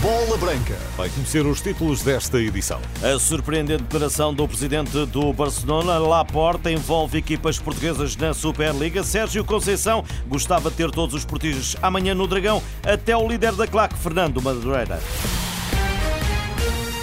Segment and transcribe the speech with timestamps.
[0.00, 0.76] Bola Branca.
[0.96, 2.80] Vai conhecer os títulos desta edição.
[3.02, 9.02] A surpreendente declaração do presidente do Barcelona, Laporta, envolve equipas portuguesas na Superliga.
[9.02, 13.66] Sérgio Conceição gostava de ter todos os portistas amanhã no Dragão, até o líder da
[13.66, 15.00] claque, Fernando Madureira.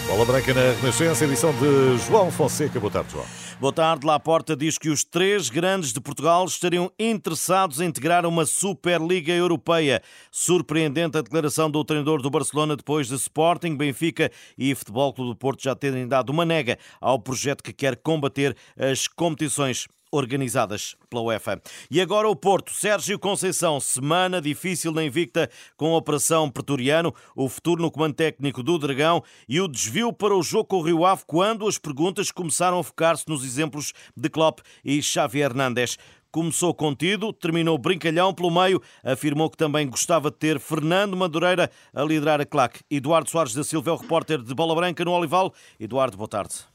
[0.07, 2.80] Bola Branca na Renascença, edição de João Fonseca.
[2.80, 3.45] Boa tarde, João.
[3.58, 4.06] Boa tarde.
[4.06, 10.02] Laporta diz que os três grandes de Portugal estariam interessados em integrar uma Superliga Europeia.
[10.30, 15.38] Surpreendente a declaração do treinador do Barcelona depois de Sporting, Benfica e Futebol Clube do
[15.38, 21.22] Porto já terem dado uma nega ao projeto que quer combater as competições organizadas pela
[21.22, 21.62] UEFA.
[21.92, 22.72] E agora o Porto.
[22.74, 28.64] Sérgio Conceição, semana difícil na Invicta com a Operação Pretoriano, o futuro no comando técnico
[28.64, 32.32] do Dragão e o desvio para o jogo com o Rio Ave quando as perguntas
[32.32, 35.98] começaram a focar-se nos exemplos de Klopp e Xavi Hernández.
[36.32, 42.04] Começou contido, terminou brincalhão pelo meio, afirmou que também gostava de ter Fernando Madureira a
[42.04, 42.82] liderar a claque.
[42.91, 45.54] Eduardo Soares da Silva é o repórter de Bola Branca no Olival.
[45.79, 46.74] Eduardo, boa tarde.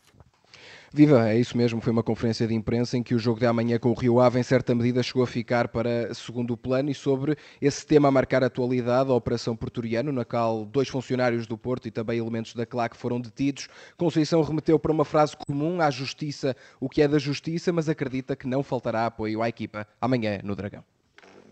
[0.92, 1.80] Viva, é isso mesmo.
[1.80, 4.40] Foi uma conferência de imprensa em que o jogo de amanhã com o Rio Ave,
[4.40, 8.42] em certa medida, chegou a ficar para segundo plano e sobre esse tema a marcar
[8.42, 12.66] a atualidade, a Operação Portoriano, na qual dois funcionários do Porto e também elementos da
[12.66, 13.68] CLAC foram detidos.
[13.96, 18.34] Conceição remeteu para uma frase comum à justiça o que é da justiça, mas acredita
[18.34, 20.82] que não faltará apoio à equipa amanhã no Dragão.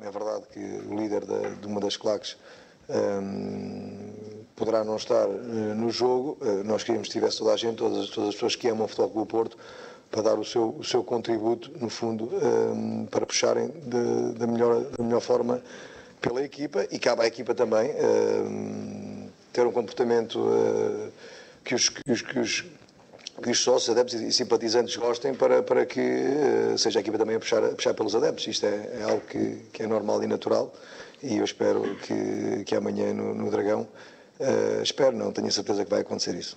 [0.00, 2.36] É verdade que o líder de, uma das claques
[2.89, 4.08] um,
[4.59, 6.37] poderá não estar uh, no jogo.
[6.41, 8.89] Uh, nós queríamos que tivesse toda a gente, todas, todas as pessoas que amam o
[8.89, 9.56] Futebol Clube Porto,
[10.11, 13.70] para dar o seu, o seu contributo, no fundo, um, para puxarem
[14.39, 15.62] da, melhor, da melhor forma
[16.20, 21.12] pela equipa e cabe à equipa também um, ter um comportamento uh,
[21.62, 22.64] que os, que os, que os
[23.41, 27.36] que os sócios, adeptos e simpatizantes gostem para, para que uh, seja a equipa também
[27.36, 28.47] a puxar, a puxar pelos adeptos.
[28.48, 30.73] Isto é, é algo que, que, é normal e natural
[31.23, 33.86] e eu espero que, que amanhã no, no Dragão,
[34.41, 36.56] uh, espero não, tenho certeza que vai acontecer isso.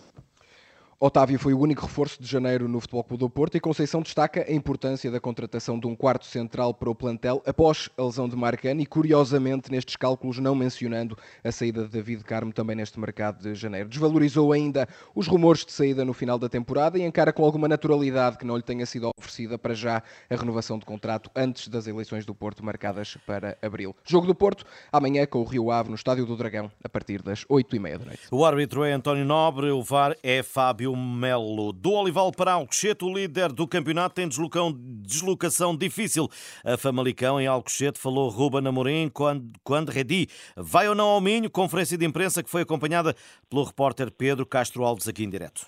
[1.03, 4.45] Otávio foi o único reforço de janeiro no Futebol Clube do Porto e Conceição destaca
[4.47, 8.35] a importância da contratação de um quarto central para o plantel após a lesão de
[8.35, 13.41] Marcano e, curiosamente, nestes cálculos não mencionando a saída de David Carmo também neste mercado
[13.41, 13.89] de janeiro.
[13.89, 18.37] Desvalorizou ainda os rumores de saída no final da temporada e encara com alguma naturalidade
[18.37, 22.27] que não lhe tenha sido oferecida para já a renovação de contrato antes das eleições
[22.27, 23.95] do Porto marcadas para abril.
[24.05, 27.43] Jogo do Porto amanhã com o Rio Ave no Estádio do Dragão a partir das
[27.45, 28.21] 8h30 da noite.
[28.29, 31.71] O árbitro é António Nobre, o VAR é Fábio Melo.
[31.71, 36.29] Do Olival para Alcochete, o líder do campeonato tem deslocação difícil.
[36.63, 41.49] A Famalicão em Alcochete falou Ruben Amorim quando, quando Redi vai ou não ao Minho,
[41.49, 43.15] conferência de imprensa que foi acompanhada
[43.49, 45.65] pelo repórter Pedro Castro Alves aqui em direto.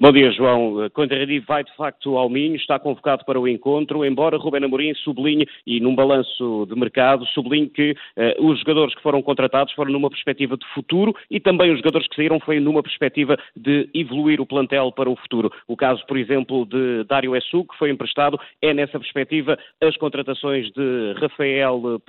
[0.00, 0.88] Bom dia, João.
[0.90, 5.44] Condradi vai de facto ao Minho, está convocado para o encontro, embora Rubén Amorim sublinhe,
[5.66, 10.08] e num balanço de mercado, sublinhe que uh, os jogadores que foram contratados foram numa
[10.08, 14.46] perspectiva de futuro e também os jogadores que saíram foi numa perspectiva de evoluir o
[14.46, 15.50] plantel para o futuro.
[15.66, 20.70] O caso, por exemplo, de Dário Essu, que foi emprestado, é nessa perspectiva as contratações
[20.74, 22.00] de Rafael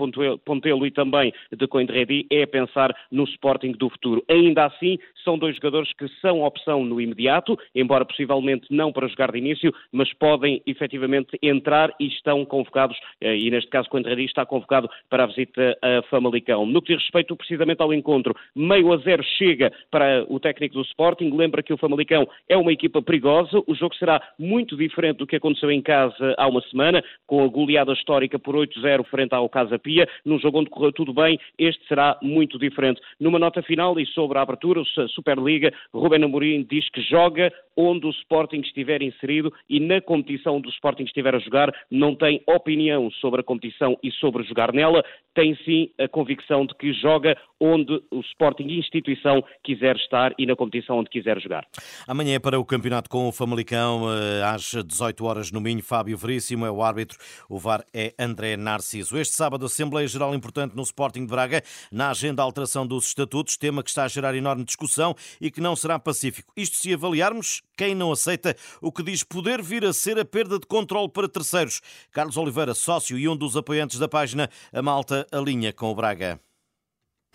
[0.46, 4.24] Pontelo e também de Coindredi é pensar no Sporting do futuro.
[4.30, 9.32] Ainda assim, são dois jogadores que são opção no imediato, embora possivelmente não para jogar
[9.32, 14.46] de início, mas podem efetivamente entrar e estão convocados, eh, e neste caso Coentradi está
[14.46, 16.66] convocado para a visita a Famalicão.
[16.66, 20.82] No que diz respeito precisamente ao encontro, meio a zero chega para o técnico do
[20.82, 25.28] Sporting, lembra que o Famalicão é uma equipa perigosa, o jogo será muito diferente do
[25.28, 29.50] que aconteceu em casa há uma semana, com a goleada histórica por 8-0 frente ao
[29.50, 33.02] Casa Pia, num jogo onde correu tudo bem, este será muito diferente.
[33.20, 38.06] Numa nota final e sobre a abertura, a Superliga, Ruben Amorim diz que joga onde
[38.06, 42.44] o Sporting estiver inserido e na competição onde o Sporting estiver a jogar, não tem
[42.46, 45.02] opinião sobre a competição e sobre jogar nela,
[45.34, 50.56] tem sim a convicção de que joga onde o Sporting instituição quiser estar e na
[50.56, 51.66] competição onde quiser jogar.
[52.06, 56.18] Amanhã é para o campeonato com o Famalicão, eh, às 18 horas no Minho, Fábio
[56.18, 57.18] Veríssimo é o árbitro,
[57.50, 59.18] o VAR é André Narciso.
[59.18, 61.62] Este sábado, Assembleia Geral importante no Sporting de Braga,
[61.92, 65.76] na agenda alteração dos estatutos, tema que está a gerar enorme discussão e que não
[65.76, 66.52] será pacífico.
[66.58, 70.60] Isto se avaliarmos quem não aceita o que diz poder vir a ser a perda
[70.60, 71.80] de controle para terceiros.
[72.12, 76.42] Carlos Oliveira, sócio e um dos apoiantes da página A Malta Alinha com o Braga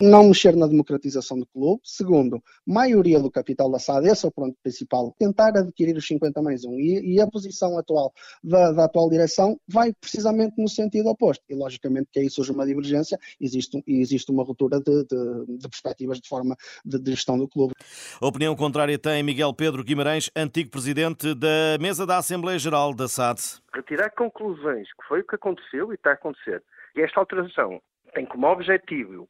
[0.05, 1.81] não mexer na democratização do clube.
[1.83, 6.41] Segundo, maioria do capital da SAD, esse é o ponto principal, tentar adquirir os 50
[6.41, 6.79] mais 1.
[6.79, 8.13] E, e a posição atual
[8.43, 11.43] da, da, atual direção vai precisamente no sentido oposto.
[11.49, 15.67] E logicamente que aí surge uma divergência existe, e existe uma ruptura de, de, de
[15.67, 16.55] perspectivas de forma
[16.85, 17.73] de, de, gestão do clube.
[18.21, 23.07] A opinião contrária tem Miguel Pedro Guimarães, antigo presidente da mesa da Assembleia Geral da
[23.07, 23.39] SAD.
[23.73, 26.63] Retirar conclusões, que foi o que aconteceu e está a acontecer.
[26.95, 27.81] E esta alteração
[28.13, 29.27] tem como objetivo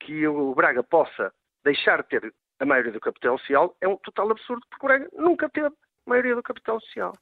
[0.00, 1.32] que o Braga possa
[1.64, 5.08] deixar de ter a maioria do capital social é um total absurdo, porque o Braga
[5.12, 5.70] nunca teve
[6.08, 7.12] maioria do capital social.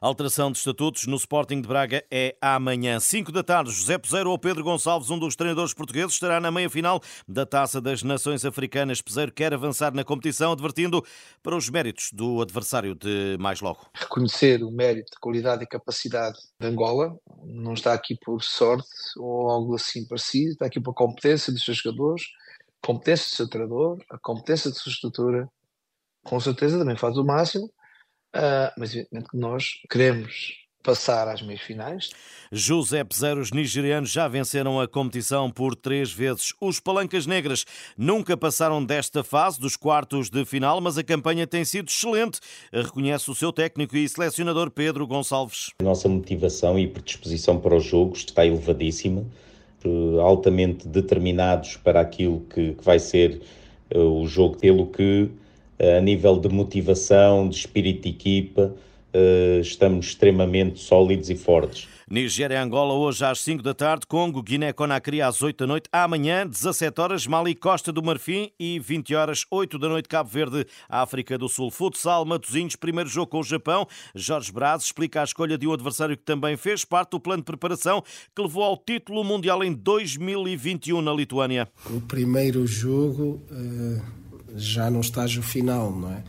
[0.00, 3.00] Alteração de estatutos no Sporting de Braga é amanhã.
[3.00, 7.00] 5 da tarde, José Peseiro ou Pedro Gonçalves, um dos treinadores portugueses, estará na meia-final
[7.26, 9.00] da Taça das Nações Africanas.
[9.00, 11.02] Peseiro quer avançar na competição, advertindo
[11.42, 13.80] para os méritos do adversário de mais logo.
[13.94, 17.16] Reconhecer o mérito, qualidade e capacidade de Angola.
[17.44, 21.78] Não está aqui por sorte ou algo assim parecido, está aqui por competência dos seus
[21.78, 22.22] jogadores,
[22.84, 25.48] competência do seu treinador, a competência da sua estrutura.
[26.22, 27.70] Com certeza também faz o máximo
[28.34, 32.10] Uh, mas evidentemente que nós queremos passar às meias finais.
[32.52, 36.52] José Peseiro, os nigerianos já venceram a competição por três vezes.
[36.60, 37.64] Os Palancas Negras
[37.96, 42.38] nunca passaram desta fase dos quartos de final, mas a campanha tem sido excelente,
[42.70, 45.70] reconhece o seu técnico e selecionador Pedro Gonçalves.
[45.80, 49.24] A nossa motivação e predisposição para os jogos está elevadíssima,
[49.84, 53.40] eh, altamente determinados para aquilo que, vai ser
[53.90, 55.30] eh, o jogo, pelo que
[55.78, 58.74] a nível de motivação, de espírito de equipa,
[59.12, 61.88] eh, estamos extremamente sólidos e fortes.
[62.10, 66.46] Nigéria e Angola hoje às 5 da tarde, Congo, Guiné-Conakry às 8 da noite, amanhã
[66.46, 71.38] 17 horas, Mali, Costa do Marfim e 20 horas, 8 da noite, Cabo Verde, África
[71.38, 71.70] do Sul.
[71.70, 73.86] Futsal, Matosinhos, primeiro jogo com o Japão.
[74.14, 77.46] Jorge Braz explica a escolha de um adversário que também fez parte do plano de
[77.46, 78.02] preparação
[78.34, 81.68] que levou ao título mundial em 2021 na Lituânia.
[81.88, 83.40] O primeiro jogo...
[83.50, 84.23] Uh
[84.54, 86.24] já no estágio final, não é?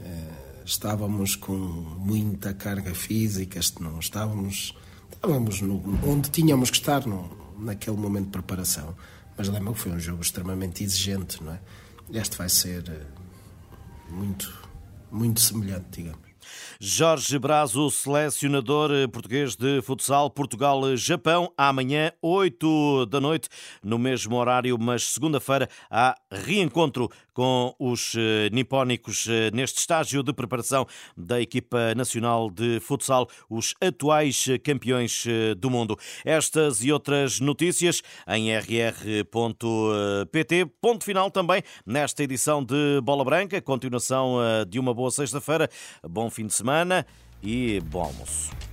[0.00, 4.74] Eh, estávamos com muita carga física, não estávamos,
[5.12, 8.96] estávamos no, onde tínhamos que estar no, naquele momento de preparação.
[9.36, 11.60] Mas lembro que foi um jogo extremamente exigente, não é?
[12.12, 13.06] Este vai ser eh,
[14.10, 14.52] muito,
[15.10, 16.30] muito semelhante, digamos.
[16.78, 23.48] Jorge Brazo, selecionador eh, português de futsal Portugal-Japão, amanhã, 8 da noite,
[23.82, 30.30] no mesmo horário, mas segunda-feira há reencontro com os eh, nipónicos eh, neste estágio de
[30.30, 35.24] preparação da equipa nacional de futsal, os atuais campeões
[35.56, 35.98] do mundo.
[36.22, 39.26] Estas e outras notícias em rr.pt.
[40.82, 44.36] Ponto final também nesta edição de Bola Branca, continuação
[44.68, 45.66] de uma boa sexta-feira.
[46.06, 47.06] Bom fim de semana
[47.42, 48.69] e bom almoço.